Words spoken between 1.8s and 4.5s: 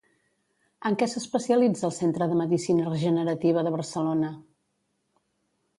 el Centre de Medicina Regenerativa de Barcelona?